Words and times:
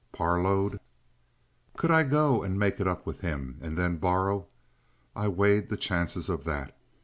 Parload? 0.11 0.79
Could 1.77 1.91
I 1.91 2.01
go 2.01 2.41
and 2.41 2.57
make 2.57 2.79
it 2.79 2.87
up 2.87 3.05
with 3.05 3.19
him, 3.21 3.59
and 3.61 3.77
then 3.77 3.97
borrow? 3.97 4.47
I 5.15 5.27
weighed 5.27 5.69
the 5.69 5.77
chances 5.77 6.27
of 6.27 6.43
that. 6.45 6.75